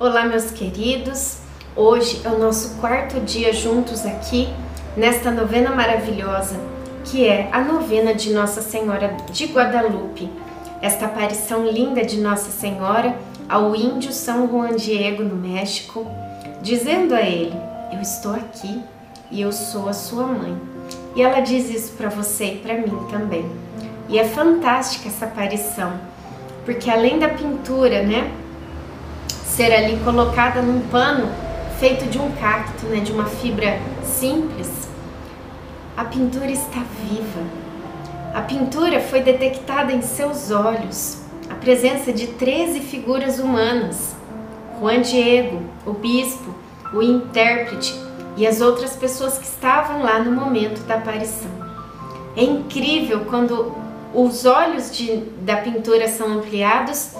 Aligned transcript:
Olá, 0.00 0.26
meus 0.26 0.52
queridos. 0.52 1.38
Hoje 1.74 2.20
é 2.24 2.28
o 2.28 2.38
nosso 2.38 2.76
quarto 2.76 3.18
dia 3.18 3.52
juntos 3.52 4.06
aqui 4.06 4.48
nesta 4.96 5.28
novena 5.32 5.74
maravilhosa, 5.74 6.54
que 7.04 7.26
é 7.26 7.48
a 7.50 7.62
novena 7.62 8.14
de 8.14 8.32
Nossa 8.32 8.62
Senhora 8.62 9.16
de 9.32 9.46
Guadalupe. 9.46 10.30
Esta 10.80 11.06
aparição 11.06 11.66
linda 11.66 12.04
de 12.04 12.20
Nossa 12.20 12.48
Senhora 12.48 13.18
ao 13.48 13.74
índio 13.74 14.12
São 14.12 14.48
Juan 14.48 14.76
Diego 14.76 15.24
no 15.24 15.34
México, 15.34 16.06
dizendo 16.62 17.12
a 17.12 17.22
ele: 17.22 17.56
Eu 17.92 18.00
estou 18.00 18.34
aqui 18.36 18.80
e 19.32 19.40
eu 19.40 19.50
sou 19.50 19.88
a 19.88 19.92
sua 19.92 20.28
mãe. 20.28 20.56
E 21.16 21.22
ela 21.22 21.40
diz 21.40 21.68
isso 21.70 21.94
para 21.94 22.08
você 22.08 22.52
e 22.52 22.58
para 22.58 22.74
mim 22.74 22.96
também. 23.10 23.50
E 24.08 24.16
é 24.16 24.22
fantástica 24.22 25.08
essa 25.08 25.24
aparição, 25.24 25.94
porque 26.64 26.88
além 26.88 27.18
da 27.18 27.28
pintura, 27.28 28.04
né, 28.04 28.30
ser 29.58 29.74
ali 29.74 29.96
colocada 30.04 30.62
num 30.62 30.82
pano 30.82 31.28
feito 31.80 32.04
de 32.08 32.16
um 32.16 32.30
cacto, 32.30 32.86
né, 32.86 33.00
de 33.00 33.10
uma 33.10 33.24
fibra 33.24 33.80
simples, 34.04 34.88
a 35.96 36.04
pintura 36.04 36.48
está 36.48 36.84
viva. 37.02 37.40
A 38.32 38.40
pintura 38.42 39.00
foi 39.00 39.20
detectada 39.20 39.92
em 39.92 40.00
seus 40.00 40.52
olhos, 40.52 41.22
a 41.50 41.56
presença 41.56 42.12
de 42.12 42.28
13 42.28 42.78
figuras 42.78 43.40
humanas. 43.40 44.14
Juan 44.78 45.00
Diego, 45.00 45.60
o 45.84 45.92
bispo, 45.92 46.54
o 46.94 47.02
intérprete 47.02 48.00
e 48.36 48.46
as 48.46 48.60
outras 48.60 48.94
pessoas 48.94 49.38
que 49.38 49.44
estavam 49.44 50.04
lá 50.04 50.20
no 50.20 50.30
momento 50.30 50.86
da 50.86 50.94
aparição. 50.94 51.50
É 52.36 52.44
incrível 52.44 53.24
quando 53.24 53.74
os 54.14 54.44
olhos 54.44 54.96
de, 54.96 55.16
da 55.40 55.56
pintura 55.56 56.06
são 56.06 56.34
ampliados 56.34 57.16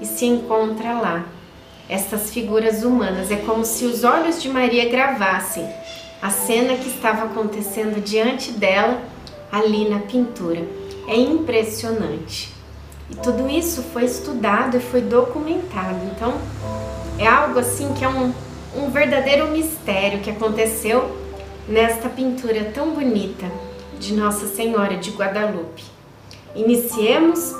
e 0.00 0.06
se 0.06 0.24
encontra 0.24 0.94
lá 0.94 1.22
estas 1.88 2.30
figuras 2.30 2.84
humanas. 2.84 3.30
É 3.30 3.36
como 3.36 3.64
se 3.64 3.84
os 3.84 4.04
olhos 4.04 4.40
de 4.40 4.48
Maria 4.48 4.88
gravassem 4.88 5.68
a 6.20 6.30
cena 6.30 6.76
que 6.76 6.88
estava 6.88 7.24
acontecendo 7.24 8.02
diante 8.02 8.52
dela 8.52 9.02
ali 9.50 9.88
na 9.88 9.98
pintura. 9.98 10.62
É 11.08 11.16
impressionante. 11.16 12.52
E 13.10 13.16
tudo 13.16 13.48
isso 13.48 13.82
foi 13.92 14.04
estudado 14.04 14.76
e 14.76 14.80
foi 14.80 15.02
documentado. 15.02 15.98
Então, 16.14 16.34
é 17.18 17.26
algo 17.26 17.58
assim 17.58 17.92
que 17.92 18.04
é 18.04 18.08
um, 18.08 18.32
um 18.76 18.90
verdadeiro 18.90 19.48
mistério 19.48 20.20
que 20.20 20.30
aconteceu 20.30 21.10
nesta 21.68 22.08
pintura 22.08 22.70
tão 22.72 22.90
bonita 22.92 23.46
de 23.98 24.14
Nossa 24.14 24.46
Senhora 24.46 24.96
de 24.96 25.10
Guadalupe. 25.10 25.84
Iniciemos 26.54 27.52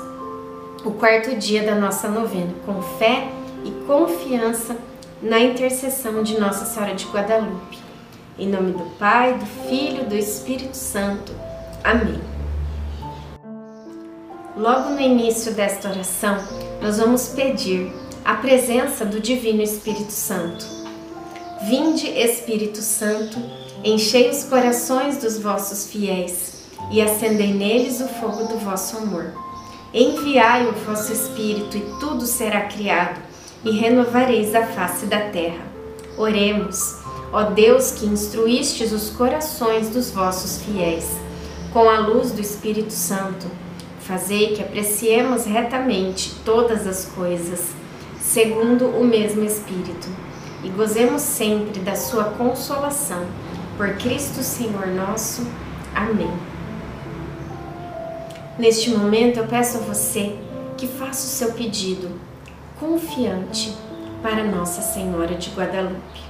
o 0.83 0.91
quarto 0.91 1.35
dia 1.35 1.63
da 1.63 1.75
nossa 1.75 2.09
novena 2.09 2.53
com 2.65 2.81
fé 2.81 3.27
e 3.63 3.71
confiança 3.85 4.75
na 5.21 5.39
intercessão 5.39 6.21
de 6.21 6.39
Nossa 6.39 6.65
Senhora 6.65 6.93
de 6.93 7.05
Guadalupe. 7.05 7.77
Em 8.37 8.49
nome 8.49 8.73
do 8.73 8.83
Pai, 8.97 9.37
do 9.37 9.45
Filho, 9.67 10.05
do 10.05 10.15
Espírito 10.15 10.75
Santo. 10.75 11.31
Amém. 11.83 12.19
Logo 14.57 14.89
no 14.89 14.99
início 14.99 15.53
desta 15.53 15.89
oração, 15.89 16.37
nós 16.81 16.97
vamos 16.97 17.29
pedir 17.29 17.91
a 18.25 18.35
presença 18.35 19.05
do 19.05 19.19
Divino 19.19 19.61
Espírito 19.61 20.11
Santo. 20.11 20.65
Vinde, 21.67 22.07
Espírito 22.07 22.79
Santo, 22.79 23.37
enchei 23.83 24.29
os 24.29 24.43
corações 24.43 25.17
dos 25.17 25.39
vossos 25.39 25.89
fiéis 25.89 26.65
e 26.91 27.01
acendei 27.01 27.53
neles 27.53 28.01
o 28.01 28.07
fogo 28.07 28.43
do 28.45 28.57
vosso 28.59 28.97
amor. 28.97 29.33
Enviai 29.93 30.67
o 30.67 30.73
vosso 30.73 31.13
Espírito 31.13 31.77
e 31.77 31.99
tudo 31.99 32.25
será 32.25 32.61
criado 32.61 33.21
e 33.63 33.71
renovareis 33.71 34.53
a 34.53 34.65
face 34.65 35.05
da 35.05 35.29
terra. 35.29 35.65
Oremos, 36.17 36.97
ó 37.31 37.43
Deus 37.43 37.91
que 37.91 38.05
instruístes 38.05 38.91
os 38.91 39.09
corações 39.09 39.89
dos 39.89 40.11
vossos 40.11 40.61
fiéis, 40.63 41.09
com 41.71 41.89
a 41.89 41.99
luz 41.99 42.31
do 42.31 42.41
Espírito 42.41 42.93
Santo, 42.93 43.47
fazei 43.99 44.55
que 44.55 44.61
apreciemos 44.61 45.45
retamente 45.45 46.35
todas 46.45 46.85
as 46.85 47.05
coisas, 47.05 47.69
segundo 48.21 48.85
o 48.85 49.03
mesmo 49.03 49.43
Espírito, 49.43 50.07
e 50.63 50.69
gozemos 50.69 51.21
sempre 51.21 51.79
da 51.79 51.95
sua 51.95 52.25
consolação. 52.25 53.25
Por 53.75 53.95
Cristo 53.95 54.43
Senhor 54.43 54.85
nosso. 54.87 55.47
Amém. 55.95 56.31
Neste 58.59 58.91
momento 58.91 59.37
eu 59.37 59.47
peço 59.47 59.77
a 59.77 59.81
você 59.81 60.35
que 60.77 60.87
faça 60.87 61.25
o 61.25 61.29
seu 61.29 61.53
pedido 61.53 62.11
confiante 62.83 63.73
para 64.21 64.43
Nossa 64.43 64.81
Senhora 64.81 65.35
de 65.35 65.49
Guadalupe. 65.51 66.21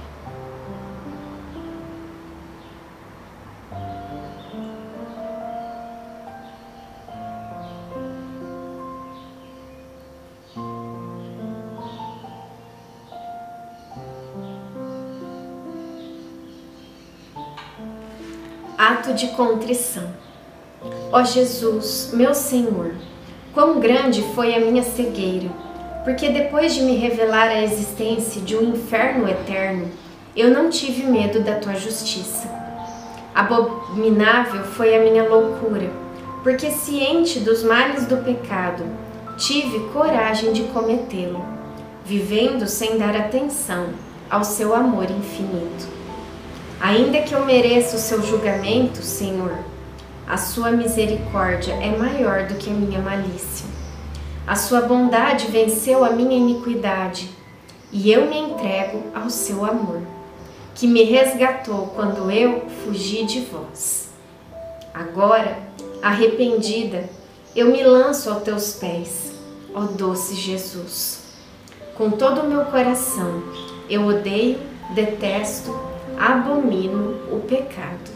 Ato 18.78 19.12
de 19.14 19.28
contrição. 19.28 20.08
Ó 21.10 21.24
Jesus, 21.24 22.10
meu 22.12 22.32
Senhor, 22.32 22.94
quão 23.52 23.80
grande 23.80 24.22
foi 24.34 24.54
a 24.54 24.60
minha 24.60 24.84
cegueira 24.84 25.63
porque 26.04 26.28
depois 26.28 26.74
de 26.74 26.82
me 26.82 26.96
revelar 26.96 27.48
a 27.48 27.62
existência 27.62 28.40
de 28.42 28.54
um 28.54 28.74
inferno 28.74 29.26
eterno, 29.28 29.90
eu 30.36 30.50
não 30.50 30.68
tive 30.68 31.04
medo 31.04 31.40
da 31.40 31.54
tua 31.54 31.74
justiça. 31.74 32.48
Abominável 33.34 34.64
foi 34.64 34.94
a 34.94 35.00
minha 35.00 35.26
loucura, 35.26 35.90
porque 36.42 36.70
ciente 36.70 37.40
dos 37.40 37.62
males 37.62 38.04
do 38.04 38.18
pecado, 38.18 38.84
tive 39.38 39.80
coragem 39.92 40.52
de 40.52 40.64
cometê-lo, 40.64 41.44
vivendo 42.04 42.66
sem 42.68 42.98
dar 42.98 43.16
atenção 43.16 43.88
ao 44.30 44.44
seu 44.44 44.74
amor 44.74 45.10
infinito. 45.10 45.88
Ainda 46.80 47.22
que 47.22 47.34
eu 47.34 47.44
mereça 47.46 47.96
o 47.96 47.98
seu 48.00 48.22
julgamento, 48.22 49.02
Senhor, 49.02 49.56
a 50.26 50.36
sua 50.36 50.70
misericórdia 50.70 51.72
é 51.74 51.96
maior 51.96 52.46
do 52.46 52.54
que 52.54 52.68
a 52.68 52.74
minha 52.74 53.00
malícia. 53.00 53.83
A 54.46 54.56
sua 54.56 54.82
bondade 54.82 55.46
venceu 55.46 56.04
a 56.04 56.10
minha 56.10 56.36
iniquidade, 56.36 57.30
e 57.90 58.12
eu 58.12 58.26
me 58.26 58.38
entrego 58.38 59.02
ao 59.14 59.30
seu 59.30 59.64
amor, 59.64 60.02
que 60.74 60.86
me 60.86 61.02
resgatou 61.02 61.86
quando 61.94 62.30
eu 62.30 62.68
fugi 62.84 63.24
de 63.24 63.40
vós. 63.40 64.10
Agora, 64.92 65.56
arrependida, 66.02 67.08
eu 67.56 67.70
me 67.70 67.82
lanço 67.82 68.28
aos 68.28 68.42
teus 68.42 68.74
pés, 68.74 69.32
ó 69.74 69.84
doce 69.84 70.34
Jesus. 70.34 71.22
Com 71.96 72.10
todo 72.10 72.42
o 72.42 72.48
meu 72.48 72.66
coração, 72.66 73.42
eu 73.88 74.06
odeio, 74.06 74.58
detesto, 74.94 75.74
abomino 76.18 77.16
o 77.34 77.40
pecado. 77.48 78.10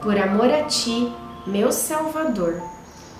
Por 0.00 0.18
amor 0.18 0.50
a 0.52 0.64
ti, 0.64 1.12
meu 1.46 1.70
Salvador, 1.70 2.60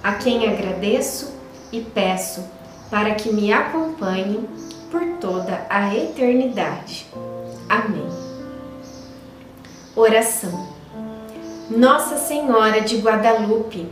a 0.02 0.14
quem 0.14 0.48
agradeço 0.48 1.37
e 1.72 1.80
peço 1.80 2.44
para 2.90 3.14
que 3.14 3.32
me 3.32 3.52
acompanhe 3.52 4.48
por 4.90 5.02
toda 5.20 5.66
a 5.68 5.94
eternidade. 5.94 7.06
Amém. 7.68 8.08
Oração. 9.94 10.68
Nossa 11.70 12.16
Senhora 12.16 12.80
de 12.80 12.96
Guadalupe, 12.98 13.86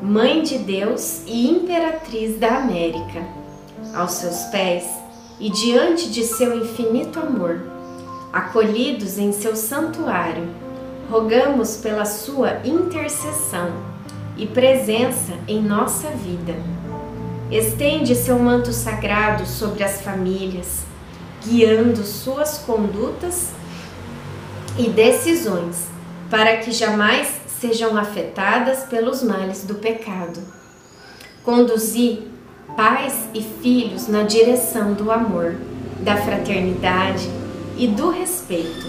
Mãe 0.00 0.42
de 0.42 0.58
Deus 0.58 1.22
e 1.26 1.50
Imperatriz 1.50 2.38
da 2.38 2.58
América, 2.58 3.20
aos 3.92 4.12
seus 4.12 4.42
pés 4.52 4.84
e 5.40 5.50
diante 5.50 6.10
de 6.10 6.22
seu 6.22 6.56
infinito 6.56 7.18
amor, 7.18 7.60
acolhidos 8.32 9.18
em 9.18 9.32
seu 9.32 9.56
santuário, 9.56 10.48
rogamos 11.10 11.78
pela 11.78 12.04
sua 12.04 12.60
intercessão 12.64 13.72
e 14.36 14.46
presença 14.46 15.32
em 15.48 15.60
nossa 15.60 16.08
vida 16.10 16.54
Estende 17.50 18.14
seu 18.14 18.38
manto 18.38 18.74
sagrado 18.74 19.46
sobre 19.46 19.82
as 19.82 20.02
famílias, 20.02 20.84
guiando 21.42 22.04
suas 22.04 22.58
condutas 22.58 23.52
e 24.78 24.90
decisões, 24.90 25.86
para 26.30 26.58
que 26.58 26.70
jamais 26.70 27.40
sejam 27.58 27.96
afetadas 27.96 28.84
pelos 28.84 29.22
males 29.22 29.64
do 29.64 29.76
pecado. 29.76 30.40
Conduzir 31.42 32.24
pais 32.76 33.14
e 33.32 33.40
filhos 33.40 34.08
na 34.08 34.24
direção 34.24 34.92
do 34.92 35.10
amor, 35.10 35.56
da 36.00 36.18
fraternidade 36.18 37.30
e 37.78 37.86
do 37.86 38.10
respeito. 38.10 38.86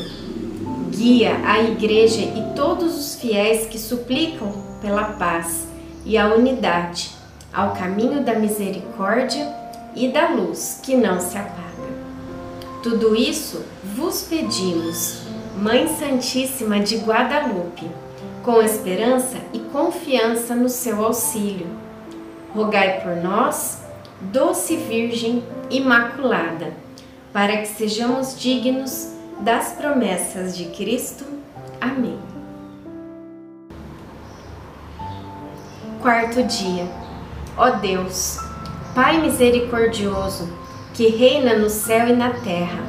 Guia 0.91 1.39
a 1.45 1.61
Igreja 1.61 2.19
e 2.19 2.53
todos 2.57 2.93
os 2.97 3.15
fiéis 3.15 3.67
que 3.67 3.79
suplicam 3.79 4.51
pela 4.81 5.13
paz 5.13 5.65
e 6.05 6.17
a 6.17 6.27
unidade 6.35 7.18
ao 7.53 7.73
caminho 7.73 8.23
da 8.23 8.35
misericórdia 8.35 9.47
e 9.95 10.09
da 10.09 10.29
luz 10.29 10.79
que 10.83 10.95
não 10.95 11.19
se 11.19 11.37
apaga. 11.37 11.59
Tudo 12.83 13.15
isso 13.15 13.65
vos 13.83 14.23
pedimos, 14.23 15.23
Mãe 15.57 15.87
Santíssima 15.87 16.79
de 16.79 16.97
Guadalupe, 16.97 17.89
com 18.43 18.61
esperança 18.61 19.37
e 19.53 19.59
confiança 19.59 20.55
no 20.55 20.69
seu 20.69 21.03
auxílio. 21.03 21.67
Rogai 22.53 23.01
por 23.01 23.15
nós, 23.17 23.81
doce 24.21 24.77
Virgem 24.77 25.43
Imaculada, 25.69 26.73
para 27.33 27.57
que 27.57 27.67
sejamos 27.67 28.39
dignos 28.39 29.13
das 29.41 29.73
promessas 29.73 30.55
de 30.57 30.65
Cristo. 30.65 31.25
Amém. 31.81 32.17
Quarto 36.01 36.41
dia. 36.43 37.08
Ó 37.61 37.71
Deus, 37.71 38.39
Pai 38.95 39.19
misericordioso, 39.19 40.47
que 40.93 41.09
reina 41.09 41.57
no 41.57 41.69
céu 41.69 42.07
e 42.07 42.13
na 42.13 42.29
terra, 42.29 42.81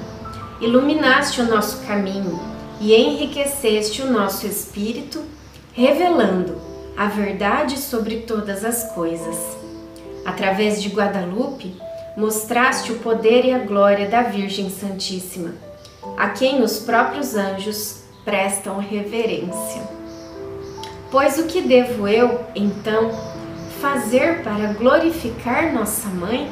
iluminaste 0.60 1.40
o 1.40 1.44
nosso 1.44 1.84
caminho 1.84 2.38
e 2.80 2.94
enriqueceste 2.94 4.00
o 4.00 4.12
nosso 4.12 4.46
espírito, 4.46 5.24
revelando 5.72 6.56
a 6.96 7.06
verdade 7.06 7.78
sobre 7.78 8.18
todas 8.18 8.64
as 8.64 8.92
coisas. 8.92 9.36
Através 10.24 10.80
de 10.80 10.88
Guadalupe, 10.88 11.74
mostraste 12.16 12.92
o 12.92 13.00
poder 13.00 13.44
e 13.44 13.52
a 13.52 13.58
glória 13.58 14.08
da 14.08 14.22
Virgem 14.22 14.70
Santíssima, 14.70 15.52
a 16.16 16.28
quem 16.28 16.62
os 16.62 16.78
próprios 16.78 17.34
anjos 17.34 18.04
prestam 18.24 18.78
reverência. 18.78 19.82
Pois 21.10 21.40
o 21.40 21.46
que 21.46 21.60
devo 21.60 22.06
eu, 22.06 22.44
então, 22.54 23.10
fazer 23.80 24.42
para 24.42 24.74
glorificar 24.74 25.72
nossa 25.72 26.08
mãe? 26.08 26.50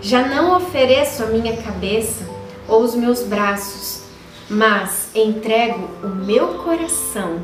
Já 0.00 0.28
não 0.28 0.56
ofereço 0.56 1.24
a 1.24 1.26
minha 1.26 1.56
cabeça 1.56 2.24
ou 2.68 2.82
os 2.82 2.94
meus 2.94 3.22
braços, 3.22 4.02
mas 4.48 5.10
entrego 5.14 5.88
o 6.02 6.08
meu 6.08 6.58
coração 6.58 7.40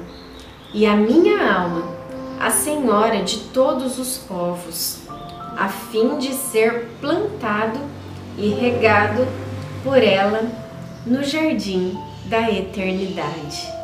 e 0.72 0.86
a 0.86 0.94
minha 0.94 1.52
alma 1.52 1.82
à 2.38 2.50
Senhora 2.50 3.22
de 3.22 3.38
todos 3.38 3.98
os 3.98 4.18
povos, 4.18 4.98
a 5.56 5.68
fim 5.68 6.18
de 6.18 6.34
ser 6.34 6.88
plantado 7.00 7.80
e 8.36 8.48
regado 8.50 9.26
por 9.82 10.02
ela 10.02 10.42
no 11.06 11.22
jardim 11.24 11.98
da 12.26 12.50
eternidade. 12.50 13.83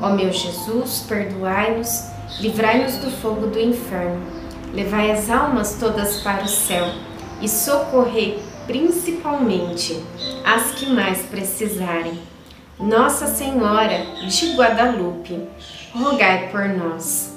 Ó 0.00 0.10
meu 0.10 0.32
Jesus, 0.32 1.04
perdoai-nos, 1.08 2.04
livrai-nos 2.40 2.96
do 2.98 3.10
fogo 3.10 3.48
do 3.48 3.58
inferno, 3.58 4.22
levai 4.72 5.10
as 5.10 5.28
almas 5.28 5.76
todas 5.80 6.20
para 6.20 6.44
o 6.44 6.48
céu 6.48 6.86
e 7.40 7.48
socorrei 7.48 8.40
principalmente 8.66 10.00
as 10.44 10.72
que 10.72 10.88
mais 10.88 11.22
precisarem. 11.22 12.16
Nossa 12.78 13.26
Senhora 13.26 14.06
de 14.28 14.54
Guadalupe, 14.54 15.48
rogai 15.92 16.48
por 16.52 16.68
nós. 16.68 17.36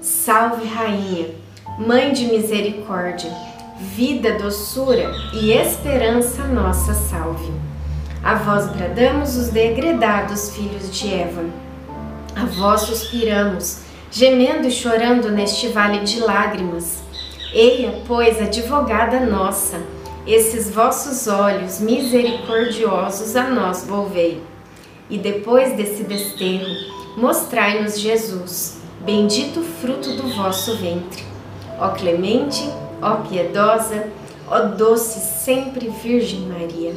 Salve, 0.00 0.66
Rainha, 0.66 1.28
Mãe 1.78 2.12
de 2.12 2.26
Misericórdia, 2.26 3.30
vida, 3.78 4.36
doçura 4.36 5.12
e 5.32 5.52
esperança 5.52 6.44
nossa 6.48 6.92
salve. 6.92 7.52
A 8.22 8.34
vós 8.34 8.66
bradamos 8.72 9.36
os 9.36 9.50
degredados 9.50 10.54
filhos 10.56 10.92
de 10.92 11.12
Eva 11.12 11.63
a 12.36 12.44
vós 12.44 12.82
suspiramos, 12.82 13.80
gemendo 14.10 14.66
e 14.66 14.70
chorando 14.70 15.30
neste 15.30 15.68
vale 15.68 16.00
de 16.00 16.20
lágrimas. 16.20 17.02
Eia, 17.52 18.00
pois, 18.06 18.40
advogada 18.40 19.20
nossa, 19.20 19.80
esses 20.26 20.70
vossos 20.70 21.28
olhos 21.28 21.80
misericordiosos 21.80 23.36
a 23.36 23.48
nós 23.48 23.84
volvei. 23.84 24.42
E 25.08 25.18
depois 25.18 25.76
desse 25.76 26.02
desterro, 26.02 26.66
mostrai-nos 27.16 27.98
Jesus, 27.98 28.78
bendito 29.00 29.62
fruto 29.80 30.10
do 30.16 30.28
vosso 30.34 30.76
ventre. 30.76 31.22
Ó 31.78 31.90
clemente, 31.90 32.68
ó 33.00 33.16
piedosa, 33.16 34.08
ó 34.48 34.60
doce 34.60 35.20
sempre 35.44 35.88
Virgem 35.88 36.40
Maria, 36.40 36.94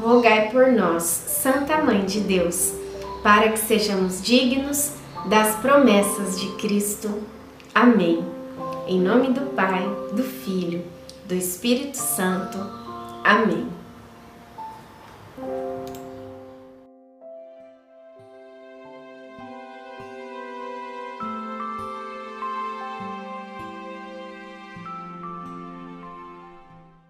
rogai 0.00 0.50
por 0.50 0.68
nós, 0.68 1.02
Santa 1.02 1.78
Mãe 1.82 2.04
de 2.04 2.20
Deus 2.20 2.81
para 3.22 3.50
que 3.50 3.58
sejamos 3.58 4.22
dignos 4.22 4.92
das 5.26 5.56
promessas 5.56 6.40
de 6.40 6.48
Cristo. 6.56 7.22
Amém. 7.74 8.24
Em 8.86 9.00
nome 9.00 9.28
do 9.28 9.42
Pai, 9.54 9.88
do 10.12 10.22
Filho, 10.22 10.84
do 11.26 11.34
Espírito 11.34 11.96
Santo. 11.96 12.58
Amém. 13.22 13.81